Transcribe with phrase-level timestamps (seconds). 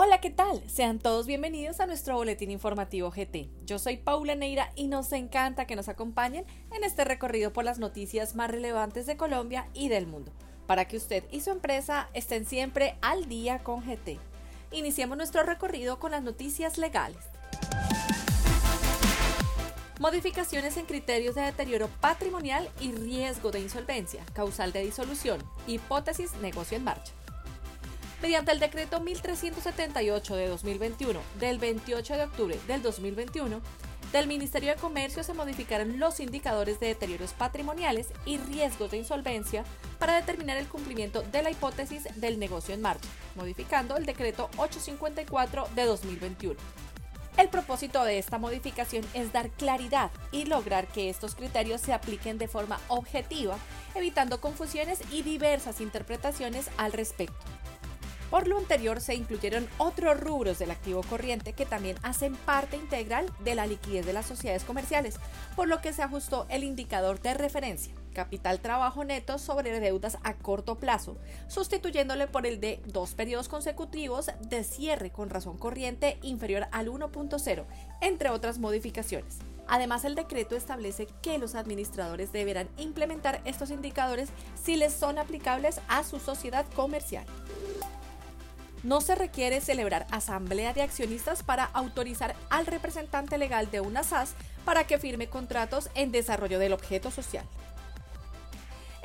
[0.00, 0.62] Hola, ¿qué tal?
[0.70, 3.48] Sean todos bienvenidos a nuestro boletín informativo GT.
[3.66, 7.80] Yo soy Paula Neira y nos encanta que nos acompañen en este recorrido por las
[7.80, 10.30] noticias más relevantes de Colombia y del mundo,
[10.68, 14.20] para que usted y su empresa estén siempre al día con GT.
[14.70, 17.24] Iniciemos nuestro recorrido con las noticias legales.
[19.98, 26.76] Modificaciones en criterios de deterioro patrimonial y riesgo de insolvencia, causal de disolución, hipótesis negocio
[26.76, 27.12] en marcha.
[28.20, 33.60] Mediante el decreto 1378 de 2021 del 28 de octubre del 2021,
[34.10, 39.64] del Ministerio de Comercio se modificaron los indicadores de deterioros patrimoniales y riesgos de insolvencia
[40.00, 45.68] para determinar el cumplimiento de la hipótesis del negocio en marcha, modificando el decreto 854
[45.76, 46.58] de 2021.
[47.36, 52.36] El propósito de esta modificación es dar claridad y lograr que estos criterios se apliquen
[52.36, 53.56] de forma objetiva,
[53.94, 57.36] evitando confusiones y diversas interpretaciones al respecto.
[58.30, 63.32] Por lo anterior se incluyeron otros rubros del activo corriente que también hacen parte integral
[63.40, 65.16] de la liquidez de las sociedades comerciales,
[65.56, 70.34] por lo que se ajustó el indicador de referencia, capital trabajo neto sobre deudas a
[70.34, 71.16] corto plazo,
[71.48, 77.64] sustituyéndole por el de dos periodos consecutivos de cierre con razón corriente inferior al 1.0,
[78.02, 79.38] entre otras modificaciones.
[79.68, 85.80] Además, el decreto establece que los administradores deberán implementar estos indicadores si les son aplicables
[85.88, 87.26] a su sociedad comercial
[88.82, 94.34] no se requiere celebrar asamblea de accionistas para autorizar al representante legal de una SAS
[94.64, 97.44] para que firme contratos en desarrollo del objeto social.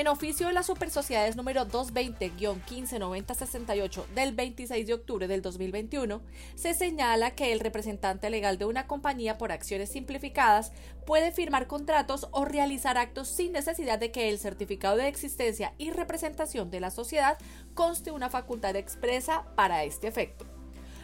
[0.00, 6.22] En oficio de las supersociedades número 220-159068 del 26 de octubre del 2021,
[6.54, 10.72] se señala que el representante legal de una compañía por acciones simplificadas
[11.04, 15.90] puede firmar contratos o realizar actos sin necesidad de que el certificado de existencia y
[15.90, 17.36] representación de la sociedad
[17.74, 20.49] conste una facultad expresa para este efecto.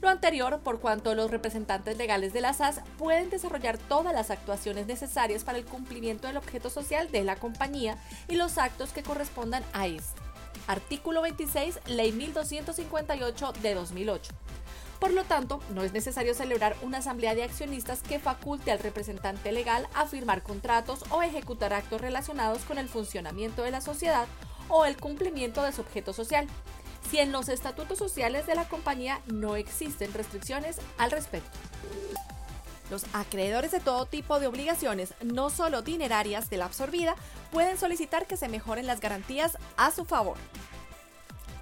[0.00, 4.86] Lo anterior por cuanto los representantes legales de la SAS pueden desarrollar todas las actuaciones
[4.86, 9.62] necesarias para el cumplimiento del objeto social de la compañía y los actos que correspondan
[9.74, 10.20] a este.
[10.66, 14.32] Artículo 26, Ley 1258 de 2008.
[15.00, 19.52] Por lo tanto, no es necesario celebrar una asamblea de accionistas que faculte al representante
[19.52, 24.26] legal a firmar contratos o ejecutar actos relacionados con el funcionamiento de la sociedad
[24.68, 26.46] o el cumplimiento de su objeto social,
[27.10, 31.50] si en los estatutos sociales de la compañía no existen restricciones al respecto.
[32.88, 37.16] Los acreedores de todo tipo de obligaciones, no solo dinerarias de la absorbida,
[37.50, 40.36] pueden solicitar que se mejoren las garantías a su favor.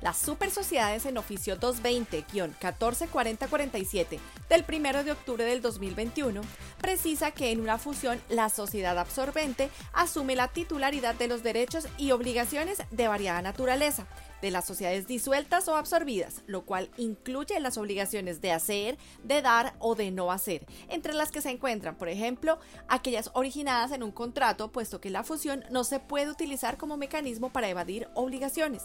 [0.01, 6.41] Las super sociedades en oficio 220-144047 del 1 de octubre del 2021
[6.81, 12.13] precisa que en una fusión la sociedad absorbente asume la titularidad de los derechos y
[12.13, 14.07] obligaciones de variada naturaleza
[14.43, 19.75] de las sociedades disueltas o absorbidas, lo cual incluye las obligaciones de hacer, de dar
[19.79, 24.13] o de no hacer, entre las que se encuentran, por ejemplo, aquellas originadas en un
[24.13, 28.85] contrato, puesto que la fusión no se puede utilizar como mecanismo para evadir obligaciones.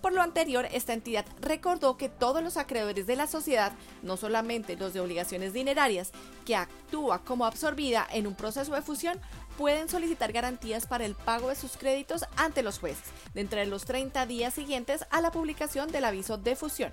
[0.00, 4.76] Por lo anterior, esta entidad recordó que todos los acreedores de la sociedad, no solamente
[4.76, 6.12] los de obligaciones dinerarias,
[6.44, 9.18] que actúa como absorbida en un proceso de fusión,
[9.56, 13.04] pueden solicitar garantías para el pago de sus créditos ante los jueces,
[13.34, 16.92] de entre los 30 días siguientes a la publicación del aviso de fusión.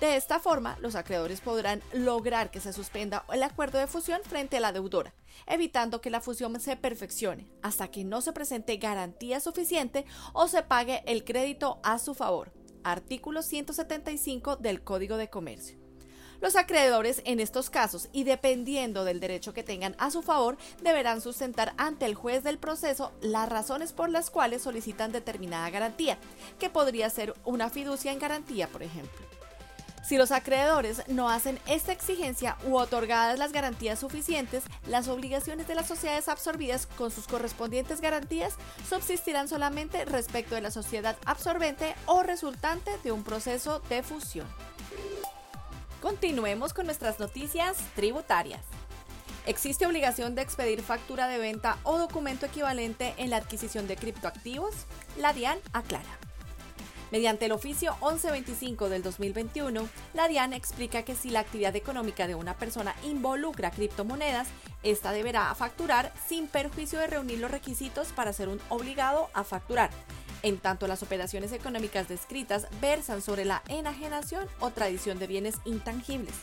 [0.00, 4.56] De esta forma, los acreedores podrán lograr que se suspenda el acuerdo de fusión frente
[4.56, 5.12] a la deudora,
[5.46, 10.62] evitando que la fusión se perfeccione hasta que no se presente garantía suficiente o se
[10.62, 12.50] pague el crédito a su favor.
[12.82, 15.79] Artículo 175 del Código de Comercio.
[16.40, 21.20] Los acreedores en estos casos y dependiendo del derecho que tengan a su favor deberán
[21.20, 26.18] sustentar ante el juez del proceso las razones por las cuales solicitan determinada garantía,
[26.58, 29.20] que podría ser una fiducia en garantía, por ejemplo.
[30.02, 35.74] Si los acreedores no hacen esta exigencia u otorgadas las garantías suficientes, las obligaciones de
[35.74, 38.54] las sociedades absorbidas con sus correspondientes garantías
[38.88, 44.48] subsistirán solamente respecto de la sociedad absorbente o resultante de un proceso de fusión.
[46.00, 48.62] Continuemos con nuestras noticias tributarias.
[49.46, 54.74] ¿Existe obligación de expedir factura de venta o documento equivalente en la adquisición de criptoactivos?
[55.18, 56.18] La DIAN aclara.
[57.10, 62.34] Mediante el oficio 1125 del 2021, la DIAN explica que si la actividad económica de
[62.34, 64.48] una persona involucra criptomonedas,
[64.82, 69.90] esta deberá facturar sin perjuicio de reunir los requisitos para ser un obligado a facturar.
[70.42, 76.34] En tanto, las operaciones económicas descritas versan sobre la enajenación o tradición de bienes intangibles.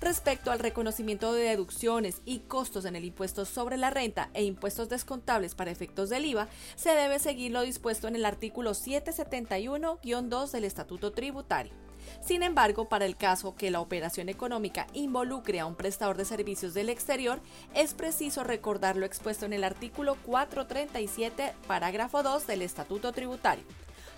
[0.00, 4.88] Respecto al reconocimiento de deducciones y costos en el impuesto sobre la renta e impuestos
[4.88, 10.64] descontables para efectos del IVA, se debe seguir lo dispuesto en el artículo 771-2 del
[10.64, 11.85] Estatuto Tributario.
[12.24, 16.74] Sin embargo, para el caso que la operación económica involucre a un prestador de servicios
[16.74, 17.40] del exterior,
[17.74, 23.64] es preciso recordar lo expuesto en el artículo 437, parágrafo 2 del Estatuto Tributario.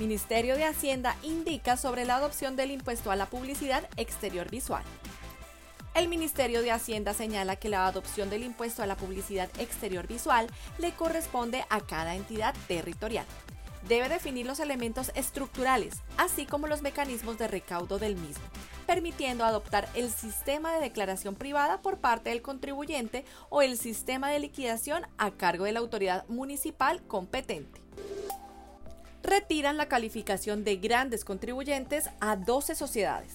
[0.00, 4.82] Ministerio de Hacienda indica sobre la adopción del impuesto a la publicidad exterior visual.
[5.92, 10.46] El Ministerio de Hacienda señala que la adopción del impuesto a la publicidad exterior visual
[10.78, 13.26] le corresponde a cada entidad territorial.
[13.88, 18.44] Debe definir los elementos estructurales, así como los mecanismos de recaudo del mismo,
[18.86, 24.40] permitiendo adoptar el sistema de declaración privada por parte del contribuyente o el sistema de
[24.40, 27.82] liquidación a cargo de la autoridad municipal competente
[29.22, 33.34] retiran la calificación de grandes contribuyentes a 12 sociedades.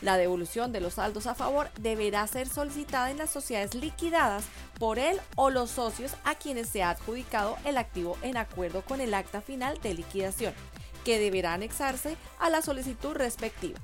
[0.00, 4.44] La devolución de los saldos a favor deberá ser solicitada en las sociedades liquidadas
[4.78, 9.00] por él o los socios a quienes se ha adjudicado el activo en acuerdo con
[9.00, 10.54] el acta final de liquidación,
[11.04, 13.80] que deberá anexarse a la solicitud respectiva.